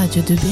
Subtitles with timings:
[0.00, 0.46] Radio 2B.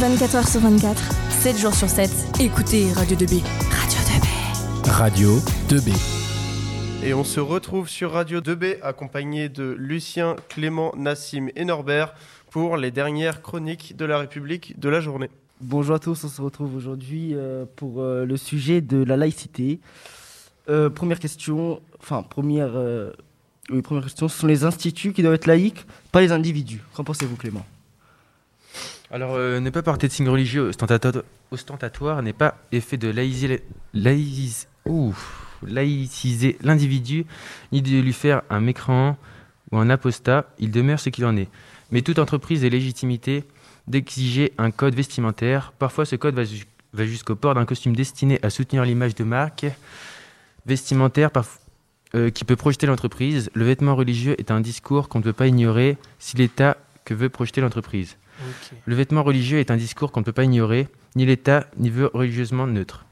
[0.00, 2.10] 24h sur 24, 7 jours sur 7.
[2.40, 3.42] Écoutez Radio 2B.
[3.70, 4.90] Radio 2B.
[4.90, 5.28] Radio
[5.68, 7.04] 2B.
[7.04, 12.14] Et on se retrouve sur Radio 2B accompagné de Lucien, Clément, Nassim et Norbert
[12.50, 15.28] pour les dernières chroniques de la République de la journée.
[15.60, 19.80] Bonjour à tous, on se retrouve aujourd'hui euh, pour euh, le sujet de la laïcité.
[20.70, 22.70] Euh, première question, enfin première,
[23.70, 26.80] oui, première question, ce sont les instituts qui doivent être laïques, pas les individus.
[26.94, 27.66] Qu'en pensez-vous Clément?
[29.10, 30.70] Alors ne pas porter de signes religieux
[31.50, 34.68] ostentatoires n'est pas effet de laïciser,
[36.60, 37.24] l'individu,
[37.72, 39.16] ni de lui faire un mécréant
[39.72, 41.48] ou un apostat, il demeure ce qu'il en est.
[41.90, 43.44] Mais toute entreprise est légitimité
[43.86, 45.72] d'exiger un code vestimentaire.
[45.78, 49.64] Parfois, ce code va, jusqu'au port d'un costume destiné à soutenir l'image de marque
[50.66, 51.30] vestimentaire
[52.14, 53.50] euh, qui peut projeter l'entreprise.
[53.54, 57.28] Le vêtement religieux est un discours qu'on ne peut pas ignorer si l'État que veut
[57.28, 58.16] projeter l'entreprise.
[58.86, 62.10] Le vêtement religieux est un discours qu'on ne peut pas ignorer, ni l'État ni veut
[62.12, 63.04] religieusement neutre.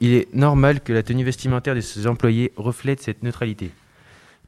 [0.00, 3.70] Il est normal que la tenue vestimentaire de ses employés reflète cette neutralité.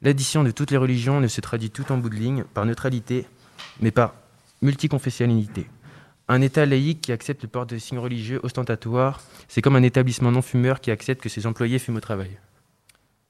[0.01, 3.25] L'addition de toutes les religions ne se traduit tout en bout de ligne par neutralité,
[3.81, 4.15] mais par
[4.61, 5.67] multiconfessionnalité.
[6.27, 10.31] Un État laïque qui accepte le port de signes religieux ostentatoires, c'est comme un établissement
[10.31, 12.31] non-fumeur qui accepte que ses employés fument au travail.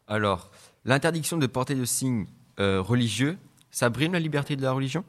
[0.08, 0.52] Alors,
[0.86, 2.26] l'interdiction de porter de signes
[2.60, 3.38] euh, religieux,
[3.70, 5.04] ça brime la liberté de la religion?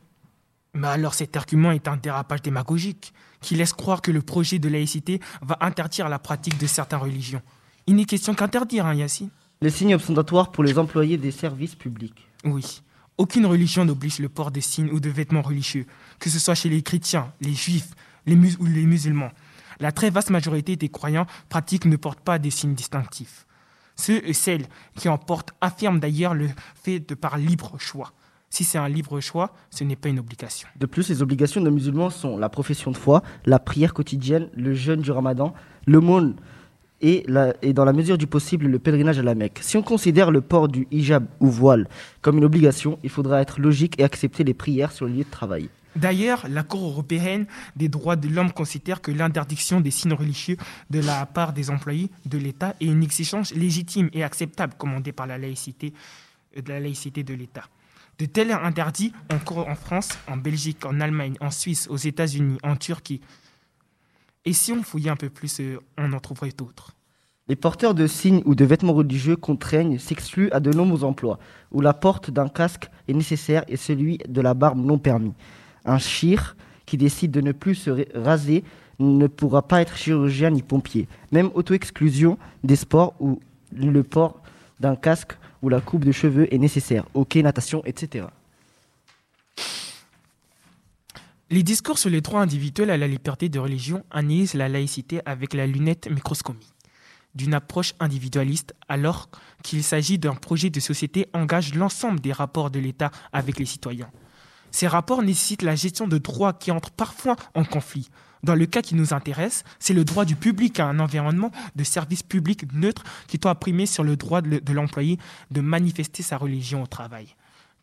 [0.74, 4.68] Mais alors cet argument est un dérapage démagogique qui laisse croire que le projet de
[4.68, 7.42] laïcité va interdire la pratique de certaines religions.
[7.86, 9.28] Il n'est question qu'interdire, hein, Yacine
[9.60, 12.28] Les signes ostentatoires pour les employés des services publics.
[12.44, 12.82] Oui.
[13.18, 15.86] Aucune religion n'oblige le port de signes ou de vêtements religieux,
[16.18, 17.90] que ce soit chez les chrétiens, les juifs
[18.26, 19.30] les ou les musulmans.
[19.80, 23.46] La très vaste majorité des croyants pratiques ne portent pas des signes distinctifs.
[23.96, 28.12] Ceux et celles qui en portent affirment d'ailleurs le fait de par libre choix.
[28.50, 30.68] Si c'est un libre choix, ce n'est pas une obligation.
[30.78, 34.74] De plus, les obligations des musulmans sont la profession de foi, la prière quotidienne, le
[34.74, 35.54] jeûne du ramadan,
[35.86, 36.36] le l'aumône
[37.02, 37.24] et,
[37.72, 39.58] dans la mesure du possible le pèlerinage à la Mecque.
[39.62, 41.88] Si on considère le port du hijab ou voile
[42.20, 45.30] comme une obligation, il faudra être logique et accepter les prières sur le lieu de
[45.30, 45.68] travail.
[45.94, 50.56] D'ailleurs, la Cour européenne des droits de l'homme considère que l'interdiction des signes religieux
[50.90, 55.26] de la part des employés de l'État est une exigence légitime et acceptable commandée par
[55.26, 55.92] la laïcité,
[56.56, 57.64] de la laïcité de l'État.
[58.18, 62.76] De tels interdits encore en France, en Belgique, en Allemagne, en Suisse, aux États-Unis, en
[62.76, 63.20] Turquie,
[64.44, 66.92] et si on fouillait un peu plus, euh, on en trouverait d'autres.
[67.48, 71.38] Les porteurs de signes ou de vêtements religieux contraignent s'excluent à de nombreux emplois,
[71.70, 75.34] où la porte d'un casque est nécessaire et celui de la barbe non permis.
[75.84, 76.56] Un chir
[76.86, 78.64] qui décide de ne plus se raser
[78.98, 81.08] ne pourra pas être chirurgien ni pompier.
[81.32, 83.40] Même auto-exclusion des sports où
[83.74, 84.40] le port
[84.80, 85.32] d'un casque
[85.62, 87.04] ou la coupe de cheveux est nécessaire.
[87.14, 88.26] Hockey, natation, etc.
[91.50, 95.54] Les discours sur les droits individuels à la liberté de religion analysent la laïcité avec
[95.54, 96.72] la lunette microscomique
[97.34, 99.28] d'une approche individualiste alors
[99.62, 104.10] qu'il s'agit d'un projet de société engage l'ensemble des rapports de l'État avec les citoyens.
[104.72, 108.10] Ces rapports nécessitent la gestion de droits qui entrent parfois en conflit.
[108.42, 111.84] Dans le cas qui nous intéresse, c'est le droit du public à un environnement de
[111.84, 115.18] service public neutre qui doit primer sur le droit de l'employé
[115.52, 117.36] de manifester sa religion au travail.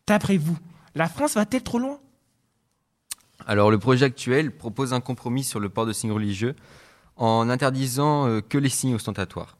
[0.06, 0.58] D'après vous,
[0.94, 1.98] la France va-t-elle trop loin?
[3.46, 6.54] Alors le projet actuel propose un compromis sur le port de signes religieux
[7.16, 9.56] en interdisant euh, que les signes ostentatoires.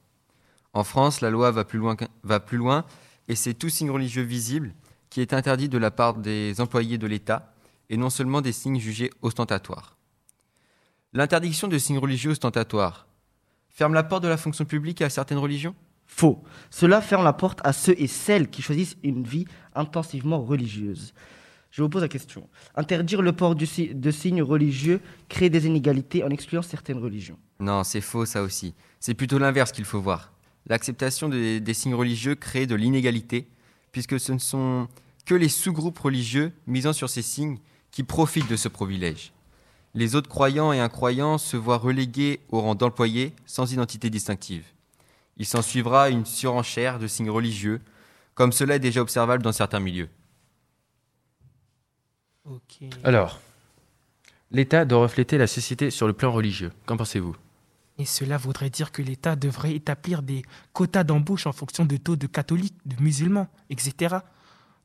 [0.75, 2.85] En France, la loi va plus loin, va plus loin
[3.29, 4.75] et c'est tout signe religieux visible
[5.11, 7.53] qui est interdit de la part des employés de l'État
[7.91, 9.97] et non seulement des signes jugés ostentatoires.
[11.13, 13.09] L'interdiction de signes religieux ostentatoires
[13.69, 15.75] ferme la porte de la fonction publique à certaines religions?
[16.07, 16.43] Faux.
[16.71, 21.15] Cela ferme la porte à ceux et celles qui choisissent une vie intensivement religieuse.
[21.71, 22.49] Je vous pose la question.
[22.75, 27.39] Interdire le port de signes religieux crée des inégalités en excluant certaines religions.
[27.61, 28.75] Non, c'est faux ça aussi.
[28.99, 30.33] C'est plutôt l'inverse qu'il faut voir.
[30.67, 33.49] L'acceptation des, signes religieux crée de l'inégalité,
[33.93, 34.89] puisque ce ne sont
[35.27, 37.59] que les sous-groupes religieux misant sur ces signes
[37.91, 39.33] qui profitent de ce privilège.
[39.95, 44.65] Les autres croyants et incroyants se voient relégués au rang d'employés sans identité distinctive.
[45.37, 47.81] Il s'en suivra une surenchère de signes religieux,
[48.35, 50.09] comme cela est déjà observable dans certains milieux.
[53.05, 53.41] Alors,
[54.51, 56.73] l'État doit refléter la société sur le plan religieux.
[56.87, 57.37] Qu'en pensez-vous?
[58.01, 60.41] Et cela voudrait dire que l'État devrait établir des
[60.73, 64.17] quotas d'embauche en fonction de taux de catholiques, de musulmans, etc.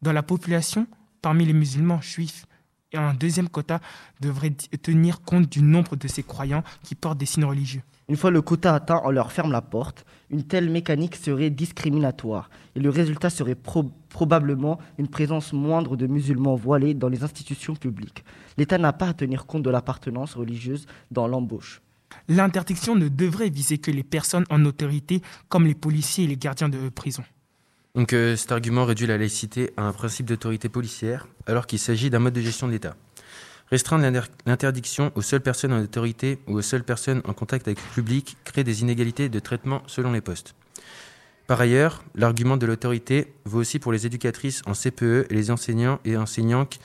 [0.01, 0.85] Dans la population,
[1.21, 2.45] parmi les musulmans juifs,
[2.91, 3.79] et un deuxième quota
[4.19, 4.51] devrait
[4.81, 7.83] tenir compte du nombre de ces croyants qui portent des signes religieux.
[8.09, 10.05] Une fois le quota atteint, on leur ferme la porte.
[10.29, 13.55] Une telle mécanique serait discriminatoire et le résultat serait
[14.09, 18.25] probablement une présence moindre de musulmans voilés dans les institutions publiques.
[18.57, 21.81] L'État n'a pas à tenir compte de l'appartenance religieuse dans l'embauche.
[22.27, 26.69] L'interdiction ne devrait viser que les personnes en autorité, comme les policiers et les gardiens
[26.69, 27.23] de prison.
[27.95, 32.09] Donc euh, cet argument réduit la laïcité à un principe d'autorité policière, alors qu'il s'agit
[32.09, 32.95] d'un mode de gestion de l'État.
[33.71, 37.93] Restreindre l'interdiction aux seules personnes en autorité ou aux seules personnes en contact avec le
[37.95, 40.55] public crée des inégalités de traitement selon les postes.
[41.47, 45.99] Par ailleurs, l'argument de l'autorité vaut aussi pour les éducatrices en CPE et les enseignants
[46.03, 46.79] et enseignantes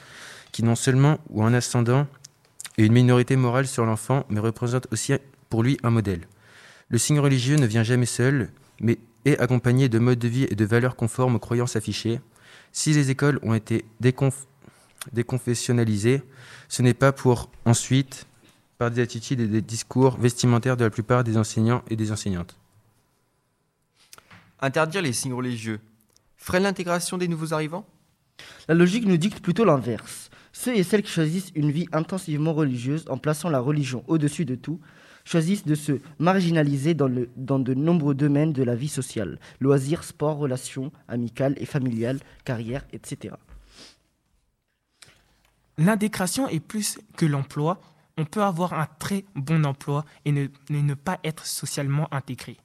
[0.52, 2.06] qui non seulement ont un ascendant
[2.80, 5.12] et une minorité morale sur l'enfant, mais représentent aussi
[5.50, 6.26] pour lui un modèle.
[6.88, 8.50] Le signe religieux ne vient jamais seul,
[8.80, 12.20] mais est accompagné de modes de vie et de valeurs conformes aux croyances affichées.
[12.72, 13.84] Si les écoles ont été
[15.12, 16.22] déconfessionnalisées,
[16.68, 18.26] ce n'est pas pour ensuite,
[18.78, 22.56] par des attitudes et des discours vestimentaires de la plupart des enseignants et des enseignantes.
[24.58, 25.80] Interdire les signes religieux
[26.38, 27.86] freine l'intégration des nouveaux arrivants?
[28.68, 30.30] La logique nous dicte plutôt l'inverse.
[30.52, 34.54] Ceux et celles qui choisissent une vie intensivement religieuse en plaçant la religion au-dessus de
[34.54, 34.80] tout
[35.24, 40.92] choisissent de se marginaliser dans, de nombreux domaines de la vie sociale, loisirs, sport, relations
[41.08, 43.34] amicales et familiales, carrière, etc.
[45.78, 47.80] L'intégration est plus que l'emploi.
[48.16, 52.56] On peut avoir un très bon emploi et ne, ne pas être socialement intégré.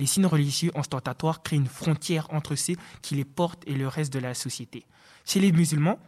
[0.00, 4.12] Les signes religieux ostentatoires créent une frontière entre ceux qui les portent et le reste
[4.12, 4.86] de la société.
[5.24, 5.98] Chez les musulmans,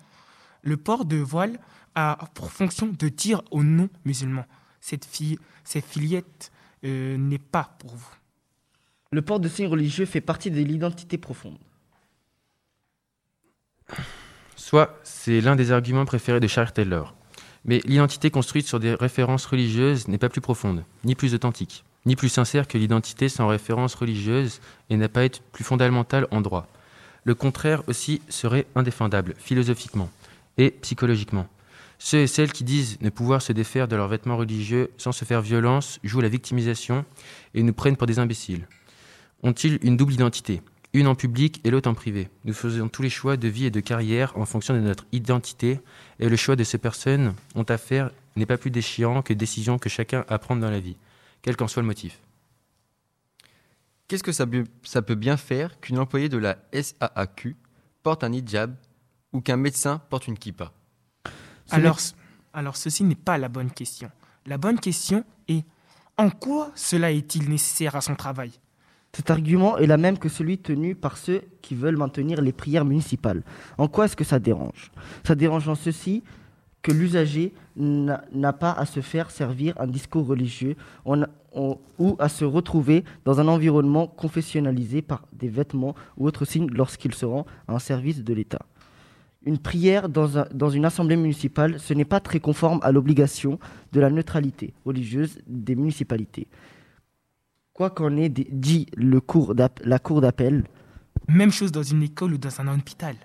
[0.62, 1.58] le port de voile
[1.94, 4.46] a pour fonction de dire aux non-musulmans
[4.80, 6.52] cette, fille, cette fillette
[6.84, 8.14] euh, n'est pas pour vous.
[9.12, 11.58] Le port de signes religieux fait partie de l'identité profonde.
[14.56, 17.14] Soit c'est l'un des arguments préférés de Charles Taylor.
[17.64, 22.16] Mais l'identité construite sur des références religieuses n'est pas plus profonde, ni plus authentique, ni
[22.16, 26.68] plus sincère que l'identité sans référence religieuse et n'a pas être plus fondamentale en droit.
[27.24, 30.08] Le contraire aussi serait indéfendable, philosophiquement
[30.60, 31.48] et psychologiquement.
[31.98, 35.24] Ceux et celles qui disent ne pouvoir se défaire de leurs vêtements religieux sans se
[35.24, 37.04] faire violence jouent la victimisation
[37.54, 38.66] et nous prennent pour des imbéciles.
[39.42, 40.62] Ont-ils une double identité?
[40.92, 42.28] Une en public et l'autre en privé.
[42.44, 45.80] Nous faisons tous les choix de vie et de carrière en fonction de notre identité
[46.18, 49.78] et le choix de ces personnes ont à faire n'est pas plus déchirant que décision
[49.78, 50.96] que chacun a à prendre dans la vie,
[51.42, 52.18] quel qu'en soit le motif.
[54.08, 54.46] Qu'est-ce que ça,
[54.82, 57.56] ça peut bien faire qu'une employée de la SAAQ
[58.02, 58.74] porte un hijab
[59.32, 60.72] ou qu'un médecin porte une kippa.
[61.70, 61.98] Alors,
[62.52, 64.10] alors, ceci n'est pas la bonne question.
[64.46, 65.64] La bonne question est
[66.16, 68.52] en quoi cela est-il nécessaire à son travail?
[69.12, 72.84] Cet argument est la même que celui tenu par ceux qui veulent maintenir les prières
[72.84, 73.42] municipales.
[73.78, 74.92] En quoi est-ce que ça dérange?
[75.24, 76.22] Ça dérange en ceci
[76.82, 80.76] que l'usager n'a pas à se faire servir un discours religieux.
[81.56, 87.12] Ou à se retrouver dans un environnement confessionnalisé par des vêtements ou autres signes lorsqu'il
[87.12, 88.60] se rend à un service de l'État
[89.42, 93.58] une prière dans, une assemblée municipale, ce n'est pas très conforme à l'obligation
[93.92, 96.46] de la neutralité religieuse des municipalités.
[97.72, 100.64] Quoi qu'en ait dit le cours la cour d'appel.
[101.28, 103.16] Même chose dans une école ou dans un hôpital.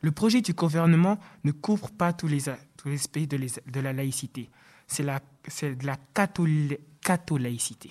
[0.00, 4.50] Le projet du gouvernement ne couvre pas tous les, aspects de, la laïcité.
[4.86, 5.96] C'est de la
[7.02, 7.90] catholaïcité.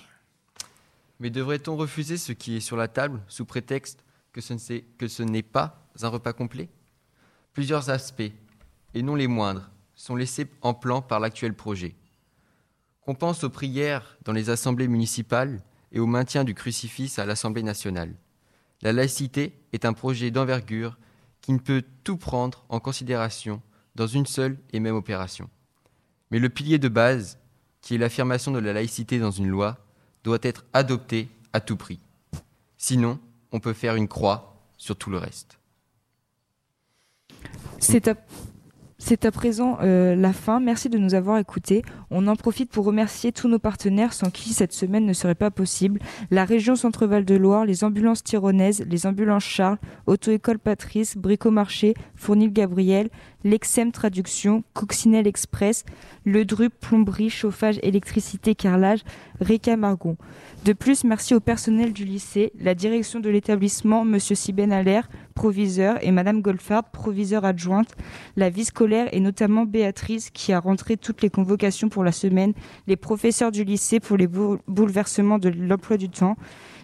[1.19, 5.89] Mais devrait-on refuser ce qui est sur la table sous prétexte que ce n'est pas
[6.01, 6.69] un repas complet?
[7.53, 8.31] Plusieurs aspects,
[8.94, 11.96] et non les moindres, sont laissés en plan par l'actuel projet.
[13.01, 17.63] Qu'on pense aux prières dans les assemblées municipales et au maintien du crucifix à l'Assemblée
[17.63, 18.15] nationale.
[18.81, 20.98] La laïcité est un projet d'envergure
[21.41, 23.62] qui ne peut tout prendre en considération
[23.96, 25.50] dans une seule et même opération.
[26.29, 27.38] Mais le pilier de base,
[27.81, 29.77] qui est l'affirmation de la laïcité dans une loi,
[30.24, 32.00] doit être adopté à tout prix.
[32.77, 33.20] Sinon,
[33.51, 35.60] on peut faire une croix sur tout le reste.
[37.79, 40.60] C'est à, présent euh, la fin.
[40.60, 41.81] Merci de nous avoir écoutés.
[42.12, 45.50] On en profite pour remercier tous nos partenaires sans qui cette semaine ne serait pas
[45.50, 46.00] possible.
[46.29, 52.53] La région Centre-Val de Loire, les ambulances tyronnaises, les ambulances Charles, Auto-école Patrice, Bricomarché, Fournil
[52.53, 53.10] Gabriel,
[53.43, 55.83] l'Exem Traduction, Coccinelle Express,
[56.24, 59.01] Le Drup, Plomberie, Chauffage, Électricité, Carrelage,
[59.39, 60.15] Réca Margon.
[60.63, 64.19] De plus, merci au personnel du lycée, la direction de l'établissement, M.
[64.19, 65.10] Siben Allaire,
[65.41, 67.95] proviseur, et Mme Golfard, proviseur adjointe,
[68.36, 72.53] la vie scolaire et notamment Béatrice qui a rentré toutes les convocations pour la semaine,
[72.86, 76.36] les professeurs du lycée pour les bouleversements de l'emploi du temps,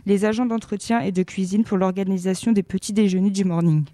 [0.08, 3.86] les agents d'entretien et de cuisine pour l'organisation des petits déjeuners du morning.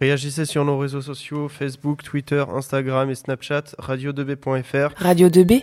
[0.00, 4.92] Réagissez sur nos réseaux sociaux, Facebook, Twitter, Instagram et Snapchat, radio2b.fr.
[4.96, 5.62] Radio 2B